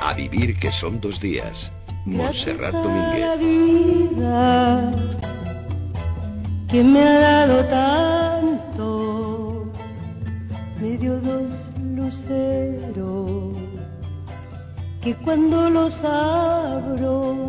[0.00, 1.70] A vivir que son dos días.
[2.04, 3.20] Montserrat Domínguez.
[3.20, 4.90] la vida
[6.68, 8.86] que me ha dado tanto,
[10.80, 13.56] me dio dos luceros
[15.00, 17.48] que cuando los abro,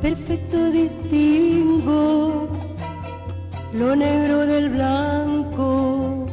[0.00, 2.48] perfecto distingo
[3.74, 6.26] lo negro del blanco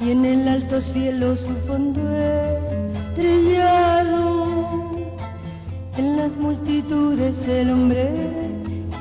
[0.00, 2.00] y en el alto cielo su fondo
[3.18, 4.90] estrellado
[5.96, 8.10] en las multitudes el hombre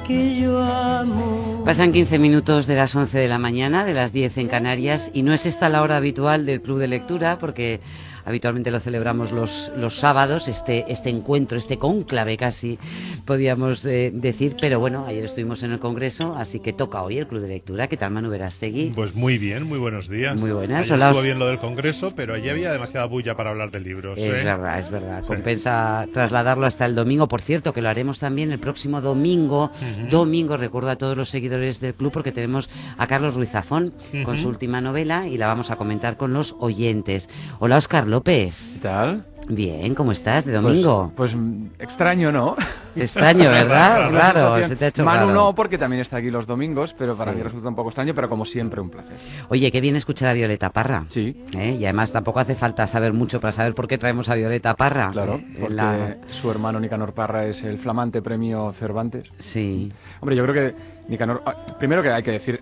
[0.07, 1.61] que yo amo.
[1.63, 5.21] Pasan 15 minutos de las 11 de la mañana, de las 10 en Canarias, y
[5.21, 7.79] no es esta la hora habitual del Club de Lectura, porque
[8.27, 12.77] habitualmente lo celebramos los, los sábados, este, este encuentro, este cónclave casi,
[13.25, 17.27] podríamos eh, decir, pero bueno, ayer estuvimos en el Congreso, así que toca hoy el
[17.27, 17.87] Club de Lectura.
[17.87, 18.91] ¿Qué tal, Manu Verastegui?
[18.93, 20.37] Pues muy bien, muy buenos días.
[20.37, 20.85] Muy buenas.
[20.85, 23.79] Ayer Hola, estuvo bien lo del Congreso, pero allí había demasiada bulla para hablar de
[23.79, 24.17] libros.
[24.17, 24.43] Es ¿eh?
[24.43, 25.21] verdad, es verdad.
[25.21, 25.27] Sí.
[25.27, 27.29] Compensa trasladarlo hasta el domingo.
[27.29, 29.71] Por cierto, que lo haremos también el próximo domingo.
[30.09, 33.93] Domingo, recuerdo a todos los seguidores del club, porque tenemos a Carlos Ruiz Zafón
[34.25, 37.29] con su última novela y la vamos a comentar con los oyentes.
[37.59, 38.16] Hola, Oscar López.
[38.23, 39.25] ¿Qué tal?
[39.49, 40.43] Bien, ¿cómo estás?
[40.43, 41.13] De Pues- domingo.
[41.15, 42.55] Pues, mm, extraño, ¿no?
[42.95, 44.09] Extraño, ¿verdad?
[44.09, 45.33] Claro, se te ha hecho Manu raro.
[45.33, 47.37] no, porque también está aquí los domingos, pero para Sí.
[47.37, 49.15] mí resulta un poco extraño, pero como siempre un placer.
[49.49, 51.05] Oye, qué bien escuchar a Violeta Parra.
[51.07, 51.45] Sí.
[51.57, 51.77] ¿eh?
[51.79, 55.09] Y además tampoco hace falta saber mucho para saber por qué traemos a Violeta Parra.
[55.11, 55.47] Claro, ¿eh?
[55.59, 59.29] porque La- su hermano Nicanor Parra es el flamante premio Cervantes.
[59.39, 59.89] Sí.
[60.19, 60.75] Hombre, yo creo que
[61.07, 61.41] Nicanor...
[61.45, 62.59] ah, Primero que hay que decir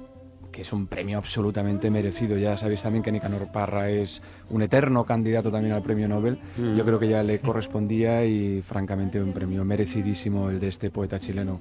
[0.55, 2.37] que es un premio absolutamente merecido.
[2.37, 6.37] Ya sabéis también que Nicanor Parra es un eterno candidato también al premio Nobel.
[6.55, 6.77] Mm.
[6.77, 11.19] Yo creo que ya le correspondía y francamente un premio merecidísimo el de este poeta
[11.19, 11.59] chileno.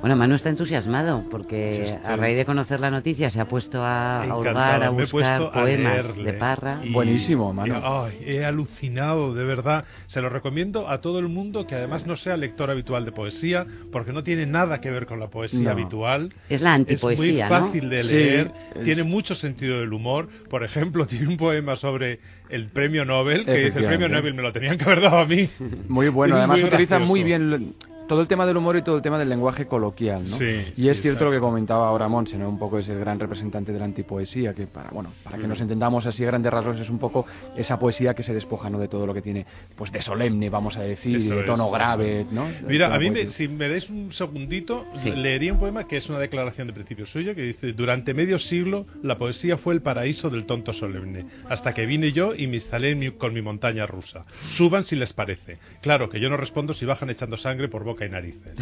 [0.00, 3.80] Bueno, Manu está entusiasmado porque Sí, a raíz de conocer la noticia se ha puesto
[3.84, 6.80] a, a hurgar, a buscar a poemas de Parra.
[6.82, 7.74] Y- Buenísimo, Manu.
[7.74, 9.84] y- ay, he alucinado, de verdad.
[10.08, 13.66] Se lo recomiendo a todo el mundo que además no sea lector habitual de poesía,
[13.92, 15.70] porque no tiene nada que ver con la poesía No.
[15.70, 16.32] habitual.
[16.48, 20.28] Es la antipoesía, Es muy fácil de Sí, leer, es- tiene mucho sentido del humor.
[20.50, 24.08] Por ejemplo, tiene un poema sobre el premio Nobel, que dice el premio.
[24.08, 25.48] Nobel me lo tenían que haber dado a mí.
[25.88, 27.74] Muy bueno, además muy utiliza muy bien
[28.08, 30.36] todo el tema del humor y todo el tema del lenguaje coloquial, ¿no?
[30.36, 30.44] Sí,
[30.76, 32.48] y sí, es cierto lo que comentaba ahora Monse, ¿no?
[32.48, 35.40] Un poco es el gran representante de la antipoesía, que para, bueno, para Mm.
[35.40, 38.70] que nos entendamos así a grandes rasgos es un poco esa poesía que se despoja,
[38.70, 38.78] ¿no?
[38.78, 42.26] De todo lo que tiene, pues de solemne, vamos a decir, Eso de tono grave.
[42.30, 42.46] ¿no?
[42.66, 45.10] Mira, a mí, me- si me dais un segundito, Sí.
[45.10, 48.86] leería un poema que es una declaración de principio suyo que dice: Durante medio siglo
[49.02, 52.94] la poesía fue el paraíso del tonto solemne, hasta que vine yo y me instalé
[52.94, 54.24] mi- con mi montaña rusa.
[54.48, 55.58] Suban si les parece.
[55.82, 58.58] Claro que yo no respondo si bajan echando sangre por boca y narices.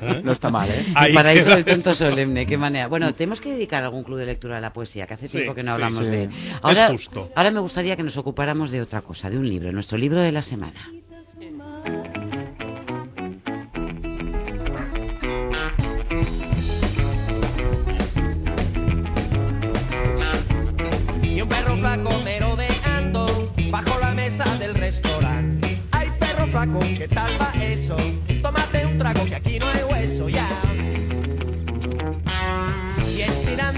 [0.00, 0.20] ¿Eh?
[0.24, 0.86] No está mal, ¿eh?
[0.94, 2.06] Ahí El paraíso queda del tonto eso.
[2.08, 2.88] solemne, qué manera.
[2.88, 5.54] Bueno, tenemos que dedicar algún club de lectura a la poesía, que hace Sí, tiempo
[5.54, 6.10] que no hablamos sí.
[6.10, 6.30] de él.
[6.30, 7.28] Es Ahora, justo.
[7.36, 10.32] ahora me gustaría que nos ocupáramos de otra cosa, de un libro, nuestro libro de
[10.32, 10.88] la semana.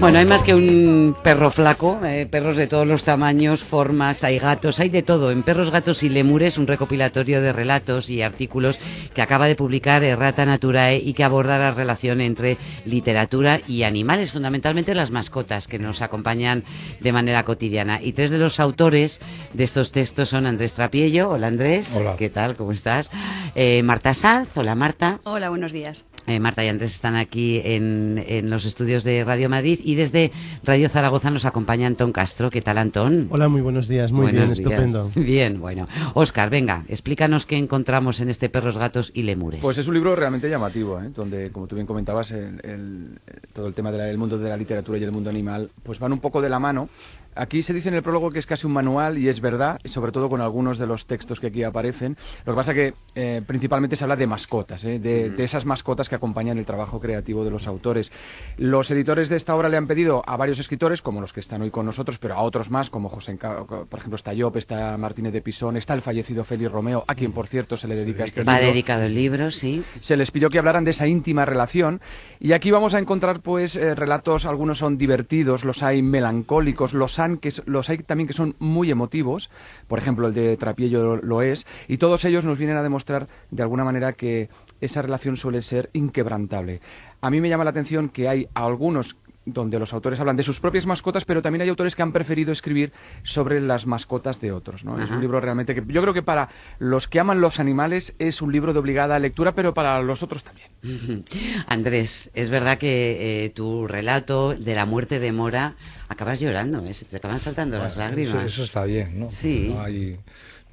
[0.05, 4.37] Bueno, hay más que un perro flaco, eh, perros de todos los tamaños, formas, hay
[4.37, 5.31] gatos, hay de todo.
[5.31, 8.79] En Perros, Gatos y Lemures, un recopilatorio de relatos y artículos
[9.15, 14.31] que acaba de publicar Errata Naturae y que aborda la relación entre literatura y animales,
[14.31, 16.63] fundamentalmente las mascotas que nos acompañan
[16.99, 17.99] de manera cotidiana.
[17.99, 19.19] Y tres de los autores
[19.53, 22.15] de estos textos son Andrés Trapiello, hola Andrés, Hola.
[22.15, 22.55] ¿qué tal?
[22.55, 23.09] ¿Cómo estás?
[23.55, 25.19] Eh, Marta Sanz, hola Marta.
[25.23, 26.05] Hola, buenos días.
[26.27, 30.31] Eh, Marta y Andrés están aquí en, en los estudios de Radio Madrid y desde
[30.63, 32.49] Radio Zaragoza nos acompaña Antón Castro.
[32.49, 33.27] ¿Qué tal, Antón?
[33.29, 34.59] Hola, muy buenos días, muy Buenos bien, días.
[34.59, 35.11] estupendo.
[35.15, 35.87] Bien, bueno.
[36.15, 39.61] Óscar, venga, explícanos qué encontramos en este Perros, Gatos y Lemures.
[39.61, 41.11] Pues es un libro realmente llamativo, ¿eh?
[41.13, 43.19] donde, como tú bien comentabas, el- el-
[43.53, 46.19] todo el tema del mundo de la literatura y el mundo animal, pues van un
[46.19, 46.89] poco de la mano.
[47.35, 50.11] Aquí se dice en el prólogo que es casi un manual y es verdad, sobre
[50.11, 52.17] todo con algunos de los textos que aquí aparecen.
[52.45, 54.99] Lo que pasa que eh, principalmente se habla de mascotas, ¿eh?
[54.99, 58.11] de, de esas mascotas que acompañan el trabajo creativo de los autores.
[58.57, 61.61] Los editores de esta obra le han pedido a varios escritores, como los que están
[61.61, 65.33] hoy con nosotros, pero a otros más, como José, por ejemplo, está Job, está Martínez
[65.33, 68.43] de Pisón, está el fallecido Félix Romeo, a quien, por cierto, se le dedica este
[68.43, 69.83] Va libro dedicado el libro, sí.
[69.99, 72.01] se les pidió que hablaran de esa íntima relación
[72.39, 77.19] y aquí vamos a encontrar pues eh, relatos algunos son divertidos los hay melancólicos los
[77.37, 79.49] que los hay también que son muy emotivos
[79.87, 83.27] por ejemplo el de Trapiello lo, lo es y todos ellos nos vienen a demostrar
[83.51, 84.49] de alguna manera que
[84.81, 86.81] esa relación suele ser inquebrantable.
[87.21, 90.59] A mí me llama la atención que hay algunos donde los autores hablan de sus
[90.59, 92.91] propias mascotas, pero también hay autores que han preferido escribir
[93.23, 94.83] sobre las mascotas de otros.
[94.83, 95.01] ¿no?
[95.01, 96.49] Es un libro realmente que yo creo que para
[96.79, 100.43] los que aman los animales es un libro de obligada lectura, pero para los otros
[100.43, 100.67] también.
[101.67, 105.75] Andrés, es verdad que eh, tu relato de la muerte de Mora
[106.07, 106.93] acabas llorando, ¿eh?
[106.93, 108.35] Se te acaban saltando las lágrimas.
[108.35, 109.29] Eso, eso está bien, ¿no?
[109.29, 109.69] Sí.
[109.69, 110.17] No hay,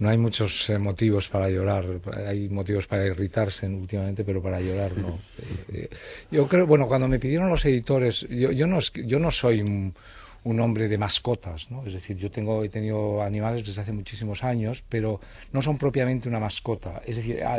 [0.03, 1.85] no hay muchos eh, motivos para llorar.
[2.27, 5.19] Hay motivos para irritarse últimamente, pero para llorar no.
[5.73, 5.91] Eh, eh,
[6.31, 9.95] yo creo, bueno, cuando me pidieron los editores, yo, yo, no, yo no soy un,
[10.45, 11.87] un hombre de mascotas, ¿no?
[11.87, 15.21] Es decir, yo tengo, he tenido animales desde hace muchísimos años, pero
[15.53, 17.01] no son propiamente una mascota.
[17.07, 17.59] Es decir, ah,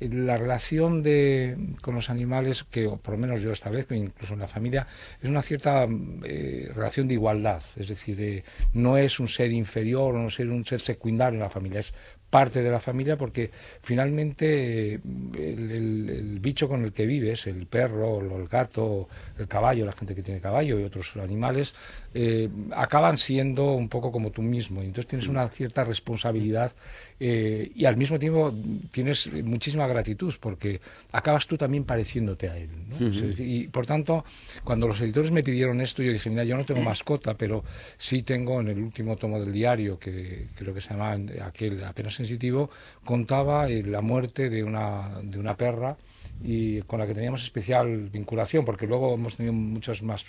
[0.00, 4.48] la relación de, con los animales que por lo menos yo establezco, incluso en la
[4.48, 4.86] familia,
[5.22, 5.86] es una cierta
[6.24, 7.62] eh, relación de igualdad.
[7.76, 11.42] Es decir, eh, no es un ser inferior o no ser un ser secundario en
[11.44, 11.94] la familia, es
[12.30, 13.50] parte de la familia porque
[13.82, 15.00] finalmente eh,
[15.34, 19.08] el, el- el bicho con el que vives, el perro, el gato,
[19.38, 21.74] el caballo, la gente que tiene caballo y otros animales,
[22.12, 24.82] eh, acaban siendo un poco como tú mismo.
[24.82, 26.72] Y Entonces tienes una cierta responsabilidad
[27.20, 28.52] eh, y al mismo tiempo
[28.92, 30.80] tienes muchísima gratitud porque
[31.12, 32.70] acabas tú también pareciéndote a él.
[32.88, 32.96] ¿no?
[33.38, 34.24] Y por tanto,
[34.62, 37.64] cuando los editores me pidieron esto, yo dije, mira, yo no tengo mascota, pero
[37.96, 42.14] sí tengo en el último tomo del diario, que creo que se llamaba aquel apenas
[42.14, 42.70] sensitivo,
[43.04, 45.96] contaba eh, la muerte de una, de una perra
[46.42, 50.24] y con la que teníamos especial vinculación, porque luego hemos tenido muchos más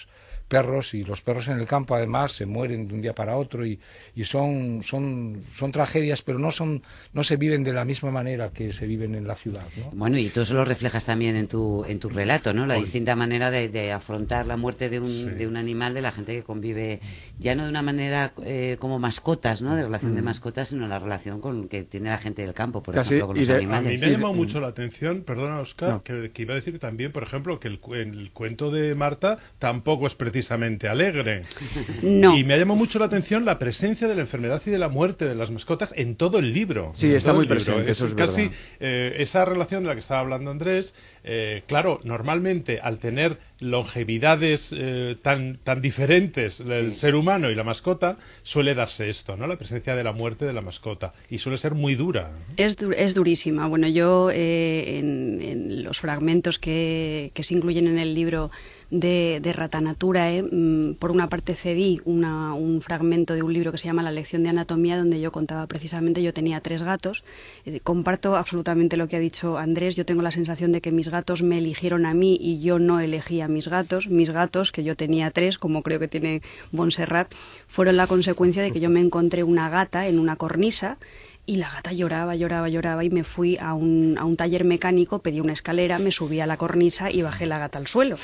[0.47, 3.65] perros y los perros en el campo además se mueren de un día para otro
[3.65, 3.79] y,
[4.15, 8.51] y son, son, son tragedias, pero no, son, no se viven de la misma manera
[8.51, 9.65] que se viven en la ciudad.
[9.77, 9.89] ¿no?
[9.93, 12.67] Bueno, y tú eso lo reflejas también en tu, en tu relato, ¿no?
[12.67, 15.25] La distinta manera de, de afrontar la muerte de un, Sí.
[15.31, 16.99] de un animal, de la gente que convive,
[17.39, 19.75] ya no de una manera eh, como mascotas, ¿no?
[19.75, 22.93] De relación de mascotas, sino la relación con que tiene la gente del campo, por
[22.93, 23.93] Casi, ejemplo, con los de- A animales.
[23.93, 25.94] mí me ha llamado mucho la atención, perdona Oscar, No.
[26.03, 30.07] Que, que iba a decir también, por ejemplo, que el, el cuento de Marta tampoco
[30.07, 31.41] es precisamente alegre.
[32.01, 32.37] No.
[32.37, 34.89] Y me ha llamado mucho la atención la presencia de la enfermedad y de la
[34.89, 36.91] muerte de las mascotas en todo el libro.
[36.93, 38.57] Sí, está muy presente, eso es casi verdad.
[38.79, 40.93] eh, esa relación de la que estaba hablando Andrés.
[41.23, 47.63] eh, claro, normalmente al tener longevidades eh, tan, tan diferentes del ser humano y la
[47.63, 49.47] mascota, suele darse esto, ¿no?
[49.47, 51.13] La presencia de la muerte de la mascota.
[51.29, 52.31] Y suele ser muy dura.
[52.31, 52.37] ¿no?
[52.57, 53.67] Es, du- es durísima.
[53.67, 58.51] Bueno, yo eh, en, en los fragmentos que, que se incluyen en el libro
[58.91, 63.77] de, de Ratanaturae, mm, por una parte cedí una- un fragmento de un libro que
[63.77, 67.23] se llama La lección de anatomía, donde yo contaba precisamente, yo tenía tres gatos.
[67.65, 69.95] Eh, comparto absolutamente lo que ha dicho Andrés.
[69.95, 72.99] Yo tengo la sensación de que mis gatos me eligieron a mí y yo no
[72.99, 74.07] elegí a mis gatos.
[74.07, 76.41] Mis gatos, que yo tenía tres, como creo que tiene
[76.71, 77.31] Montserrat,
[77.67, 80.97] fueron la consecuencia de que yo me encontré una gata en una cornisa
[81.47, 85.19] y la gata lloraba, lloraba, lloraba y me fui a un, a un taller mecánico,
[85.19, 88.17] pedí una escalera, me subí a la cornisa y bajé la gata al suelo.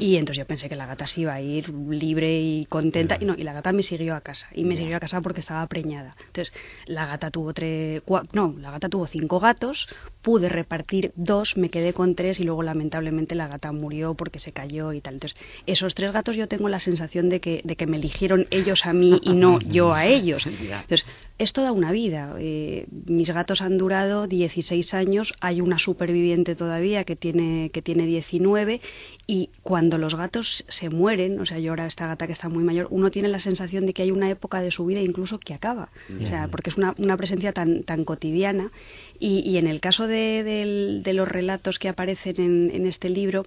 [0.00, 3.24] Y entonces yo pensé que la gata se iba a ir libre y contenta y
[3.24, 5.66] no, y la gata me siguió a casa y me siguió a casa porque estaba
[5.66, 6.16] preñada.
[6.28, 6.54] Entonces
[6.86, 9.88] la gata tuvo tres, cua- no, la gata tuvo cinco gatos,
[10.22, 14.52] pude repartir dos, me quedé con tres y luego lamentablemente la gata murió porque se
[14.52, 15.14] cayó y tal.
[15.14, 18.86] Entonces esos tres gatos yo tengo la sensación de que, de que me eligieron ellos
[18.86, 20.46] a mí y no yo a ellos.
[20.46, 21.06] Entonces
[21.38, 22.34] es toda una vida.
[22.38, 22.61] Eh,
[23.06, 28.80] mis gatos han durado 16 años, hay una superviviente todavía que tiene, que tiene 19
[29.26, 32.64] y cuando los gatos se mueren, o sea, yo ahora esta gata que está muy
[32.64, 35.54] mayor, uno tiene la sensación de que hay una época de su vida incluso que
[35.54, 35.90] acaba.
[36.22, 38.70] O sea, porque es una, una presencia tan, tan cotidiana
[39.18, 43.44] y, y en el caso de, de los relatos que aparecen en, en este libro,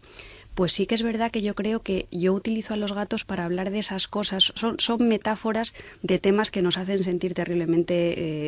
[0.55, 3.45] pues sí que es verdad que yo creo que yo utilizo a los gatos para
[3.45, 4.53] hablar de esas cosas.
[4.55, 7.93] Son, son metáforas de temas que nos hacen sentir terriblemente,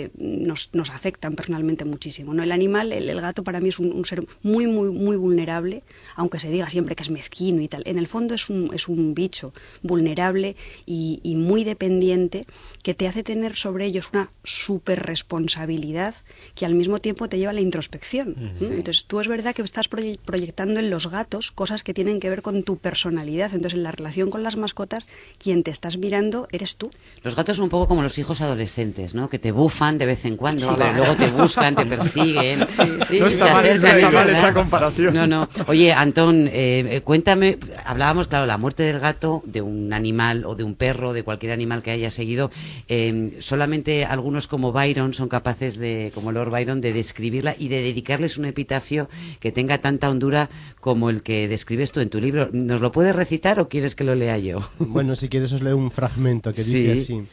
[0.05, 2.33] eh, nos, nos afectan personalmente muchísimo.
[2.33, 2.43] ¿no?
[2.43, 5.83] El animal, el, el gato para mí es un, un ser muy, muy, muy vulnerable,
[6.15, 7.83] aunque se diga siempre que es mezquino y tal.
[7.85, 12.45] En el fondo es un, es un bicho vulnerable y, y muy dependiente
[12.83, 16.15] que te hace tener sobre ellos una super responsabilidad
[16.55, 18.35] que al mismo tiempo te lleva a la introspección.
[18.37, 18.67] ¿no?
[18.71, 22.29] Entonces tú es verdad que estás proye- proyectando en los gatos cosas que tienen que
[22.29, 23.47] ver con tu personalidad.
[23.53, 25.07] Entonces en la relación con las mascotas,
[25.39, 26.91] quien te estás mirando eres tú.
[27.23, 29.29] Los gatos son un poco como los hijos adolescentes, ¿no?
[29.29, 30.95] Que te bufan de vez en cuando, Sí, pero va.
[30.97, 32.67] luego te buscan, te persiguen.
[33.07, 35.15] Sí, No está mal, no está es mal esa comparación.
[35.15, 35.49] No, no.
[35.65, 40.53] Oye, Antón, eh, eh, cuéntame, hablábamos, claro, la muerte del gato, de un animal o
[40.53, 42.51] de un perro, de cualquier animal que haya seguido.
[42.87, 47.81] eh, solamente algunos como Byron son capaces de, como Lord Byron, de describirla y de
[47.81, 50.49] dedicarles un epitafio que tenga tanta hondura
[50.79, 51.47] como el que
[51.87, 52.49] describes tú en tu libro.
[52.51, 54.59] ¿Nos lo puedes recitar o quieres que lo lea yo?
[54.79, 56.83] Bueno, si quieres os leo un fragmento que Sí.
[56.83, 57.27] dice así.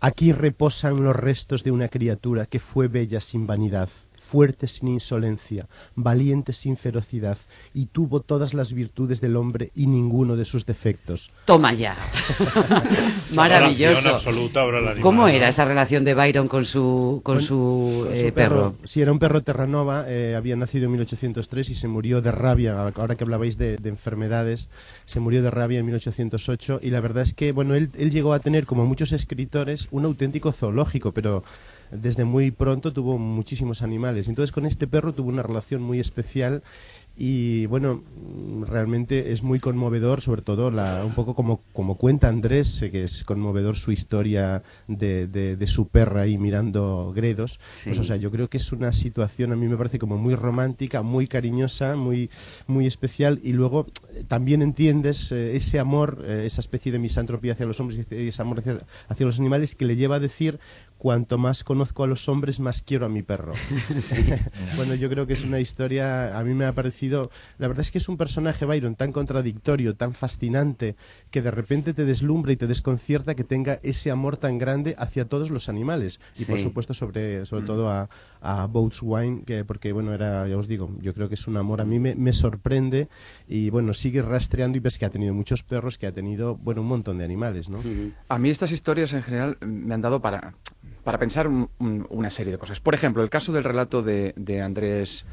[0.00, 3.88] Aquí reposan los restos de una criatura que fue bella sin vanidad.
[4.30, 7.38] Fuerte sin insolencia, valiente sin ferocidad,
[7.72, 11.30] y tuvo todas las virtudes del hombre y ninguno de sus defectos.
[11.46, 11.96] Toma ya.
[13.32, 14.10] Maravilloso.
[14.10, 15.28] Absoluta animal, ¿Cómo ¿no?
[15.28, 18.76] era esa relación de Byron con su, con su, Con eh, perro?
[18.84, 22.92] Sí, era un perro Terranova, eh, había nacido en 1803 y se murió de rabia.
[22.94, 24.68] Ahora que hablabais de, de enfermedades,
[25.06, 28.34] se murió de rabia en 1808 y la verdad es que, bueno, él, él llegó
[28.34, 31.44] a tener, como muchos escritores, un auténtico zoológico, pero
[31.90, 34.28] desde muy pronto tuvo muchísimos animales.
[34.28, 36.62] Entonces con este perro tuvo una relación muy especial
[37.18, 38.04] y bueno,
[38.68, 43.04] realmente es muy conmovedor, sobre todo la, un poco como, como cuenta Andrés, eh, que
[43.04, 47.58] es conmovedor su historia de, de, de su perra ahí mirando gredos.
[47.70, 47.86] Sí.
[47.86, 50.36] Pues o sea, yo creo que es una situación, a mí me parece como muy
[50.36, 52.30] romántica, muy cariñosa, muy,
[52.68, 57.52] muy especial y luego eh, también entiendes eh, ese amor, eh, esa especie de misantropía
[57.52, 60.60] hacia los hombres y ese amor hacia, hacia los animales que le lleva a decir
[60.98, 63.54] cuanto más conozco a los hombres, más quiero a mi perro.
[64.76, 67.90] bueno, yo creo que es una historia, a mí me ha parecido, la verdad es
[67.90, 70.96] que es un personaje, Byron, tan contradictorio, tan fascinante,
[71.30, 75.24] que de repente te deslumbra y te desconcierta que tenga ese amor tan grande hacia
[75.26, 76.20] todos los animales.
[76.36, 78.08] Y por supuesto sobre, sobre todo a,
[78.40, 81.80] a Boatswain, que porque bueno, era, ya os digo, yo creo que es un amor,
[81.80, 83.08] a mí me, me sorprende
[83.48, 86.80] y bueno, sigue rastreando y ves que ha tenido muchos perros, que ha tenido, bueno,
[86.82, 87.82] un montón de animales, ¿no?
[88.28, 90.54] A mí estas historias en general me han dado para,
[91.04, 92.80] para pensar un- un- una serie de cosas.
[92.80, 95.24] Por ejemplo, el caso del relato de, de Andrés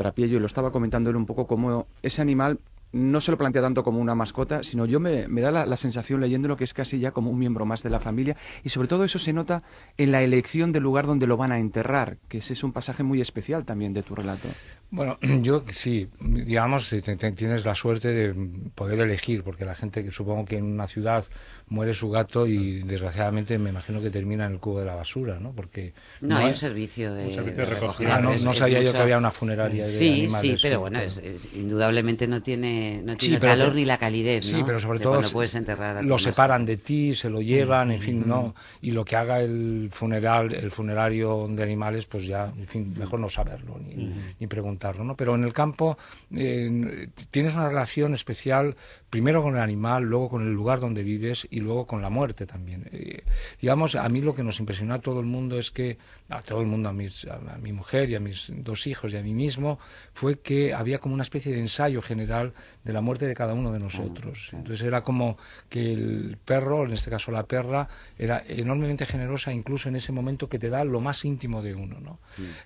[0.00, 2.58] Trapiello, y lo estaba comentando él un poco como ese animal
[2.92, 5.76] no se lo plantea tanto como una mascota, sino yo me, me da la, la
[5.76, 8.88] sensación leyéndolo que es casi ya como un miembro más de la familia y sobre
[8.88, 9.62] todo eso se nota
[9.96, 13.02] en la elección del lugar donde lo van a enterrar, que ese es un pasaje
[13.02, 14.48] muy especial también de tu relato.
[14.90, 18.34] Bueno, yo sí, digamos, si te- te- tienes la suerte de
[18.74, 21.24] poder elegir, porque la gente que supongo que en una ciudad
[21.68, 25.38] muere su gato y desgraciadamente me imagino que termina en el cubo de la basura,
[25.38, 25.52] ¿no?
[25.52, 28.16] Porque No, hay un servicio de, Un servicio de de recogida.
[28.16, 30.40] Ah, no, Es- no es sabía yo mucho- que había una funeraria de Sí, animales.
[30.40, 33.84] sí, pero sí, bueno, pero- es, es- indudablemente no tiene, no Sí, tiene calor ni
[33.84, 34.66] la calidez, Sí, ¿no?
[34.66, 37.90] pero sobre de todo puedes enterrar a lo separan de ti, se lo Mm, llevan,
[37.92, 38.54] en fin, no.
[38.82, 43.20] Y lo que haga el funeral, el funerario de animales, pues ya, en fin, mejor
[43.20, 44.08] no saberlo ni,
[44.38, 45.14] ni preguntarlo, ¿no?
[45.16, 45.96] Pero en el campo
[46.34, 48.76] eh, tienes una relación especial,
[49.08, 52.46] primero con el animal, luego con el lugar donde vives y luego con la muerte
[52.46, 52.88] también.
[52.92, 53.22] Eh,
[53.60, 56.60] digamos, a mí lo que nos impresionó a todo el mundo es que, a todo
[56.60, 59.22] el mundo, a, mis, a, a mi mujer y a mis dos hijos y a
[59.22, 59.78] mí mismo,
[60.12, 62.52] fue que había como una especie de ensayo general
[62.84, 64.50] de la muerte de cada uno de nosotros.
[64.52, 65.36] Entonces era como
[65.68, 70.48] que el perro, en este caso la perra, era enormemente generosa incluso en ese momento
[70.48, 72.00] que te da lo más íntimo de uno.
[72.00, 72.18] ¿no?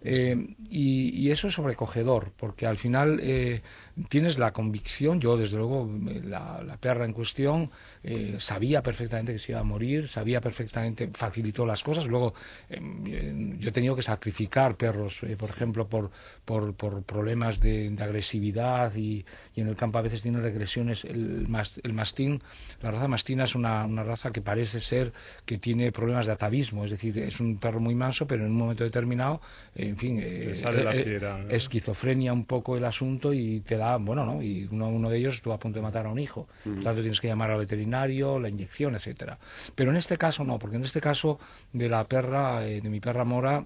[0.02, 3.62] Eh, y, y eso es sobrecogedor, porque al final eh,
[4.08, 5.88] tienes la convicción, yo desde luego,
[6.25, 7.70] la, la perra en cuestión
[8.02, 12.06] eh, sabía perfectamente que se iba a morir, sabía perfectamente, facilitó las cosas.
[12.06, 12.34] Luego
[12.68, 16.11] eh, eh, yo he tenido que sacrificar perros, por ejemplo, por,
[16.44, 21.04] por, por problemas de, de agresividad y, y en el campo a veces tiene regresiones.
[21.04, 22.42] El, mas- el mastín,
[22.82, 25.12] la raza mastina es una, una raza que parece ser
[25.44, 28.56] que tiene problemas de atavismo, es decir, es un perro muy manso, pero en un
[28.58, 29.40] momento determinado,
[29.74, 31.50] en fin, eh, la eh, fiera, ¿no?
[31.50, 34.42] esquizofrenia un poco el asunto y te da, bueno, ¿no?
[34.42, 36.48] Y uno, uno de ellos estuvo a punto de matar a un hijo.
[36.64, 39.38] Por tanto, tienes que llamar al veterinario, la inyección, etcétera.
[39.74, 41.38] Pero en este caso no, porque en este caso
[41.72, 43.64] de la perra, eh, de mi perra mora,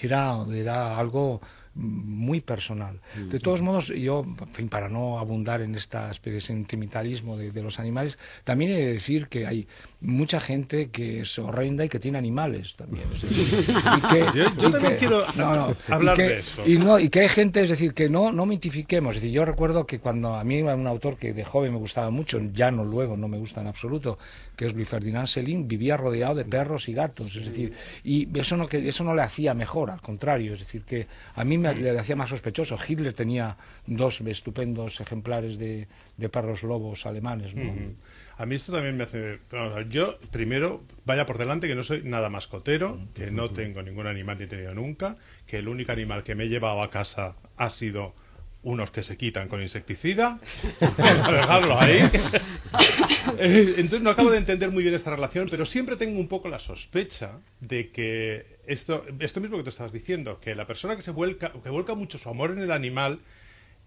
[0.00, 1.40] era, era algo
[1.76, 2.98] muy personal.
[3.30, 7.50] De todos modos, yo, en fin, para no abundar en esta especie de sentimentalismo de,
[7.52, 9.66] de los animales, también he de decir que hay
[10.00, 13.04] mucha gente que es horrenda y que tiene animales también.
[13.14, 15.22] Es decir, y que- Yo- yo y también que- quiero
[15.88, 16.66] hablar y que- de eso.
[16.66, 19.14] Y, no, y que hay gente, es decir, que no, no mitifiquemos.
[19.16, 22.10] Es decir, yo recuerdo que cuando a mí un autor que de joven me gustaba
[22.10, 24.18] mucho, ya no luego, no me gusta en absoluto,
[24.56, 27.34] que es Luis Ferdinand Selín, vivía rodeado de perros y gatos.
[27.36, 30.54] Es decir, y eso no, que, eso no le hacía mejor, al contrario.
[30.54, 32.76] Es decir, que a mí me, le hacía más sospechoso.
[32.86, 33.56] Hitler tenía
[33.86, 37.54] dos estupendos ejemplares de, de perros lobos alemanes.
[37.54, 37.70] ¿no?
[37.70, 37.94] Ujú.
[38.38, 39.38] A mí esto también me hace...
[39.50, 44.06] ver, yo, primero, vaya por delante que no soy nada mascotero, que no tengo ningún
[44.06, 47.34] animal ni he tenido nunca, que el único animal que me he llevado a casa
[47.56, 48.14] ha sido
[48.62, 50.38] unos que se quitan con insecticida.
[50.80, 52.00] Vamos a dejarlo ahí.
[53.38, 56.58] Entonces no acabo de entender muy bien esta relación, pero siempre tengo un poco la
[56.58, 61.10] sospecha de que esto, esto mismo que tú estabas diciendo, que la persona que se
[61.10, 63.20] vuelca, que vuelca mucho su amor en el animal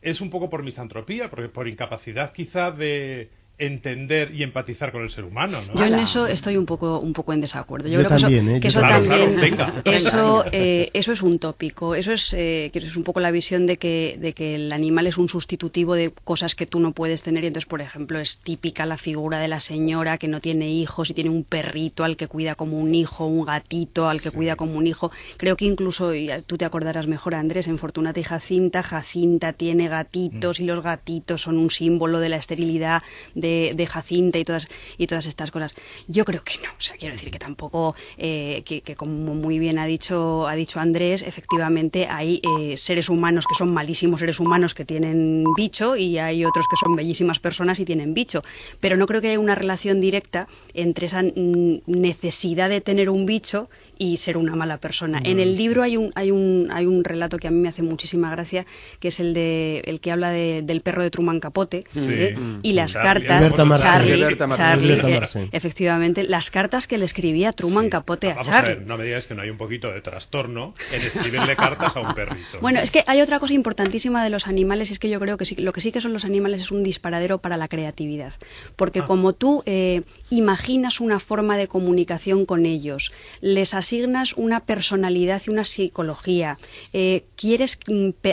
[0.01, 5.09] es un poco por misantropía, por, por incapacidad quizá de entender y empatizar con el
[5.09, 5.75] ser humano, ¿no?
[5.75, 7.89] Yo en eso estoy un poco un poco en desacuerdo.
[7.89, 8.69] Yo, Yo creo también, que ¿eh?
[8.69, 9.37] eso, también.
[9.83, 11.93] eso, eh, eso es un tópico.
[11.93, 15.07] Eso es, eh, que es un poco la visión de que, de que el animal
[15.07, 17.43] es un sustitutivo de cosas que tú no puedes tener.
[17.43, 21.09] Y entonces, por ejemplo, es típica la figura de la señora que no tiene hijos
[21.09, 24.55] y tiene un perrito al que cuida como un hijo, un gatito al que cuida
[24.55, 25.11] como un hijo.
[25.35, 29.89] Creo que incluso, y tú te acordarás mejor, Andrés, en Fortunata y Jacinta, Jacinta tiene
[29.89, 33.03] gatitos y los gatitos son un símbolo de la esterilidad
[33.35, 35.73] de, de Jacinta y todas, y todas estas cosas.
[36.07, 36.69] Yo creo que no.
[36.77, 40.55] O sea, quiero decir que tampoco, eh, que, que como muy bien ha dicho, ha
[40.55, 45.95] dicho Andrés, efectivamente hay eh, seres humanos que son malísimos seres humanos que tienen bicho
[45.95, 48.41] y hay otros que son bellísimas personas y tienen bicho.
[48.79, 53.25] Pero no creo que haya una relación directa entre esa mm, necesidad de tener un
[53.25, 55.19] bicho y ser una mala persona.
[55.25, 57.81] En el libro hay un, hay un, hay un relato que a mí me hace
[57.83, 58.65] muchísima gracia,
[59.01, 62.07] que es el de el que habla de- del perro de Truman Capote Sí.
[62.09, 62.35] ¿eh?
[62.63, 63.38] y las cartas.
[63.77, 64.37] Charlie.
[64.37, 67.89] Charlie, eh, efectivamente, las cartas que le escribía Truman Sí.
[67.89, 70.73] Capote a Vamos a ver, no me digas que no hay un poquito de trastorno
[70.91, 72.59] en escribirle cartas a un perrito.
[72.61, 75.37] Bueno, es que hay otra cosa importantísima de los animales, y es que yo creo
[75.37, 78.33] que sí, lo que sí que son los animales es un disparadero para la creatividad.
[78.35, 78.45] Ah.
[78.75, 85.41] Porque como tú eh, imaginas una forma de comunicación con ellos, les asignas una personalidad
[85.45, 86.57] y una psicología,
[86.93, 87.79] eh, quieres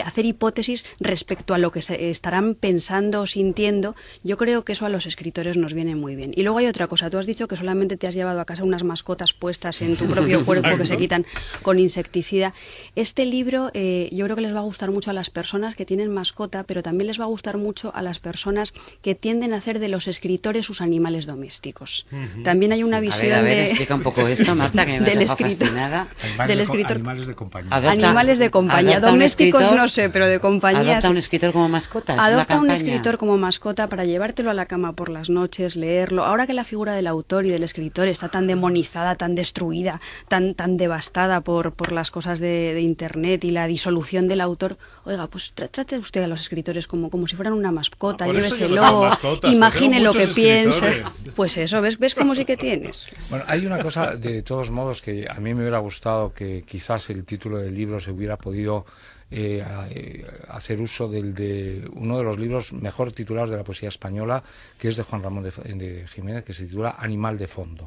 [0.03, 4.85] hacer hipótesis respecto a lo que se estarán pensando o sintiendo, yo creo que eso
[4.87, 6.31] a los escritores nos viene muy bien.
[6.35, 8.63] Y luego hay otra cosa, tú has dicho que solamente te has llevado a casa
[8.63, 11.25] unas mascotas puestas en tu propio cuerpo que se quitan
[11.61, 12.53] con insecticida.
[12.95, 15.85] Este libro eh, yo creo que les va a gustar mucho a las personas que
[15.85, 19.57] tienen mascota, pero también les va a gustar mucho a las personas que tienden a
[19.57, 22.05] hacer de los escritores sus animales domésticos.
[22.43, 25.05] También hay una visión ver, a ver, de- explica un poco esto, Marta, que me
[25.09, 26.07] del escritor- fascinada.
[26.23, 26.91] Animales, del de, escritor.
[26.97, 27.69] animales de compañía.
[27.75, 28.99] Adopta- Animales de compañía.
[28.99, 32.13] Domésticos escritor- no sé, pero de compañía Adopta un escritor como mascota.
[32.13, 32.73] es una Adopta un campaña.
[32.75, 36.23] escritor como mascota para llevártelo a la cama por las noches, leerlo.
[36.23, 40.53] Ahora que la figura del autor y del escritor está tan demonizada, tan destruida, tan,
[40.53, 45.25] tan devastada por, por las cosas de, de Internet y la disolución del autor, oiga,
[45.27, 49.01] pues tra- trate usted a los escritores como, como si fueran una mascota, Ah, lléveselo,
[49.01, 50.91] mascotas, imagine lo que piensa.
[51.35, 53.07] Pues eso, ¿ves, ¿ves cómo sí que tienes?
[53.31, 57.09] Bueno, hay una cosa, de todos modos, que a mí me hubiera gustado que quizás
[57.09, 58.85] el título del libro se hubiera podido
[59.29, 63.63] eh, a- eh, hacer uso del de uno de los libros mejor titulados de la
[63.63, 64.41] poesía española,
[64.79, 67.85] que es de Juan Ramón de, de Jiménez, que se titula Animal de Fondo.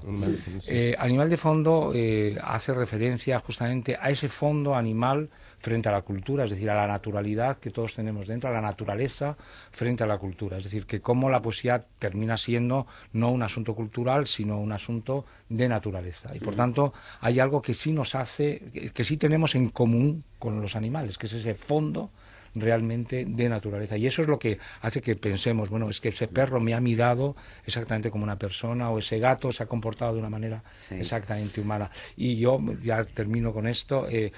[0.68, 6.02] Eh, animal de fondo eh, hace referencia justamente a ese fondo animal frente a la
[6.02, 9.36] cultura, es decir, a la naturalidad que todos tenemos dentro, a la naturaleza
[9.70, 10.56] frente a la cultura.
[10.56, 15.26] Es decir, que cómo la poesía termina siendo no un asunto cultural, sino un asunto
[15.48, 16.34] de naturaleza.
[16.34, 20.24] Y por tanto, hay algo que sí nos hace, que, que sí tenemos en común
[20.38, 22.10] con los animales, que es ese fondo
[22.54, 23.96] realmente de naturaleza.
[23.96, 26.80] Y eso es lo que hace que pensemos, bueno, es que ese perro me ha
[26.80, 27.36] mirado
[27.66, 30.96] exactamente como una persona o ese gato se ha comportado de una manera Sí.
[30.96, 31.90] exactamente humana.
[32.16, 34.06] Y yo ya termino con esto.
[34.08, 34.32] eh,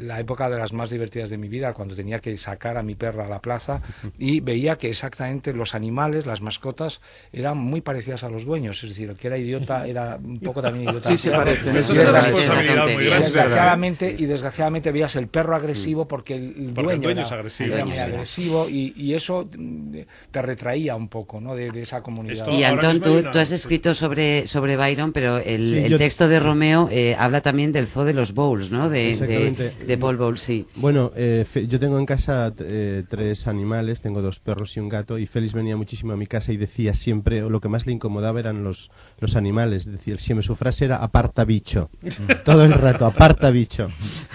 [0.00, 2.94] la época de las más divertidas de mi vida, cuando tenía que sacar a mi
[2.94, 3.80] perra a la plaza
[4.18, 7.00] y veía que exactamente los animales, las mascotas,
[7.32, 8.82] eran muy parecidas a los dueños.
[8.84, 11.10] Es decir, el que era idiota era un poco también idiota.
[11.10, 11.74] Sí, se parecen.
[11.74, 13.02] Y Eso es una desgra- responsabilidad muy tontería.
[13.06, 13.24] y grande.
[13.26, 17.74] desgraciadamente, y desgraciadamente veías el perro agresivo porque el, Porque el dueño, es agresivo.
[17.74, 19.96] era muy agresivo y, y eso mm,
[20.30, 21.54] te retraía un poco ¿no?
[21.54, 22.48] de, de esa comunidad.
[22.48, 25.90] Esto- Y Antón, tú, una- tú has escrito sobre, sobre Byron, pero el, Sí, el
[25.92, 28.88] yo- texto de Romeo eh, habla también del zoo de los Bowles, ¿no?
[28.88, 29.74] De, Exactamente.
[29.78, 30.66] de, de Paul Bowles, sí.
[30.76, 35.18] Bueno, eh, yo tengo en casa eh, tres animales, tengo dos perros y un gato,
[35.18, 37.92] y Félix venía muchísimo a mi casa y decía siempre, o lo que más le
[37.92, 41.90] incomodaba eran los, los animales, decía siempre, su frase era aparta bicho,
[42.44, 43.88] todo el rato, aparta bicho.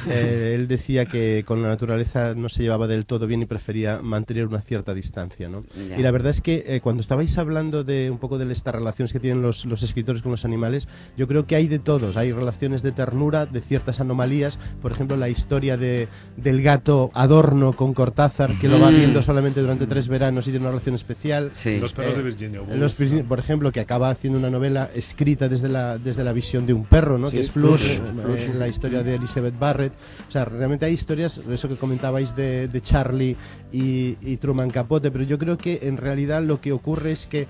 [0.10, 4.02] Eh, él decía que con la naturaleza no se llevaba del todo bien y prefería
[4.02, 5.64] mantener una cierta distancia, ¿no?
[5.90, 6.00] Ya.
[6.00, 9.12] Y la verdad es que eh, cuando estabais hablando de un poco de estas relaciones
[9.14, 12.18] que tienen los, los escritores con los animales, yo creo que hay de todos.
[12.18, 14.58] Hay relaciones de ternura, de ciertas anomalías.
[14.82, 16.08] Por ejemplo, la historia de,
[16.38, 18.96] del gato Adorno con Cortázar, que lo va Mm.
[18.96, 21.52] viendo solamente durante tres veranos y tiene una relación especial.
[21.54, 21.80] Sí.
[21.80, 22.76] Los perros Eh, de Virginia Woolf.
[22.78, 22.96] Los
[23.28, 26.86] por ejemplo, que acaba haciendo una novela escrita desde la, desde la visión de un
[26.86, 27.30] perro, ¿no?
[27.30, 28.56] Sí, que es Flush, eh, Flush.
[28.56, 29.94] la historia de Elizabeth Barrett.
[30.28, 33.36] O sea, realmente hay historias, eso que comentabais de, de Charlie
[33.72, 37.48] y, y Truman Capote, pero yo creo que en realidad lo que ocurre es que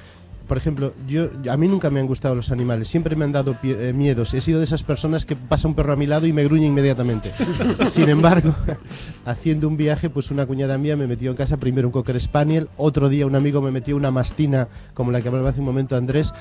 [0.47, 3.53] por ejemplo, yo a mí nunca me han gustado los animales, siempre me han dado
[3.61, 4.33] pie- eh, miedos.
[4.33, 6.65] He sido de esas personas que pasa un perro a mi lado y me gruñe
[6.65, 7.31] inmediatamente.
[7.85, 8.53] Sin embargo,
[9.25, 12.67] haciendo un viaje, pues una cuñada mía me metió en casa primero un cocker spaniel,
[12.75, 15.95] otro día un amigo me metió una mastina como la que hablaba hace un momento
[15.95, 16.33] Andrés.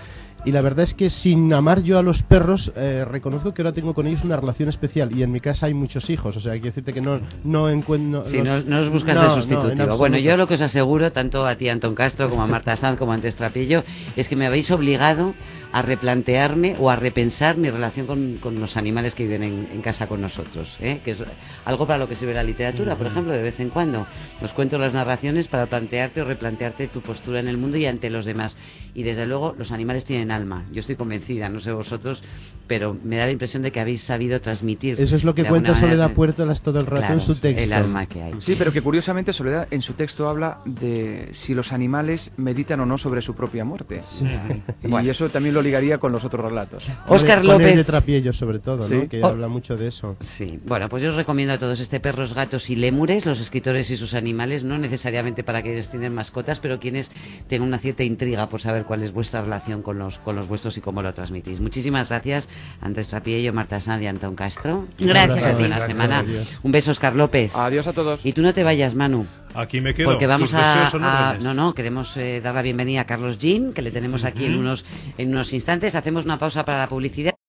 [0.45, 3.73] Y la verdad es que sin amar yo a los perros, eh, reconozco que ahora
[3.73, 5.15] tengo con ellos una relación especial.
[5.15, 8.25] Y en mi casa hay muchos hijos, o sea, quiero decirte que no, no encuentro.
[8.25, 9.71] Sí, no, no os buscas no, de no, sustitutivo.
[9.71, 9.99] absoluto.
[9.99, 12.99] bueno, yo lo que os aseguro, tanto a ti, Antón Castro, como a Marta Sanz,
[12.99, 13.85] como a Andrés Trapillo,
[14.17, 15.35] es que me habéis obligado
[15.73, 19.81] a replantearme o a repensar mi relación con, con los animales que viven en, en
[19.83, 21.01] casa con nosotros, ¿eh?
[21.05, 21.23] que es
[21.65, 24.07] algo para lo que sirve la literatura, por ejemplo, de vez en cuando.
[24.43, 28.11] Os cuento las narraciones para plantearte o replantearte tu postura en el mundo y ante
[28.11, 28.57] los demás.
[28.95, 30.65] Y desde luego, los animales tienen alma.
[30.73, 32.23] Yo estoy convencida, no sé vosotros,
[32.67, 35.01] pero me da la impresión de que habéis sabido transmitir.
[35.01, 37.37] Eso es lo que de cuenta manera, Soledad Puertolas todo el rato claro, en su
[37.37, 37.63] texto.
[37.65, 38.35] El alma que hay.
[38.39, 42.87] Sí, pero que curiosamente Soledad en su texto habla de si los animales meditan o
[42.87, 44.01] no sobre su propia muerte.
[44.83, 45.11] Y Bueno.
[45.11, 46.85] eso también lo ligaría con los otros relatos.
[47.07, 47.77] Óscar Con el López.
[47.77, 48.95] de Trapiello, sobre todo, Sí.
[48.95, 49.09] ¿no?
[49.09, 49.27] que Oh.
[49.27, 50.17] habla mucho de eso.
[50.21, 53.91] Sí, bueno, pues yo os recomiendo a todos este Perros, Gatos y Lémures, los escritores
[53.91, 57.11] y sus animales, no necesariamente para quienes tienen mascotas, pero quienes
[57.49, 60.77] tengan una cierta intriga por saber cuál es vuestra relación con los, con los vuestros
[60.77, 61.61] y cómo lo transmitís.
[61.61, 62.49] Muchísimas gracias,
[62.81, 64.87] Andrés Trapiello, Marta Sanz y Antón Castro.
[64.99, 65.53] Gracias ti.
[65.59, 66.25] buena Gracias, semana.
[66.63, 67.55] Un beso, Oscar López.
[67.55, 68.25] Adiós a todos.
[68.25, 69.27] Y tú no te vayas, Manu.
[69.53, 70.11] Aquí me quedo.
[70.11, 73.73] Porque vamos Tus a, a- no no queremos eh, dar la bienvenida a Carlos Jean
[73.73, 74.85] que le tenemos aquí en unos
[75.19, 77.35] en unos instantes hacemos una pausa para la publicidad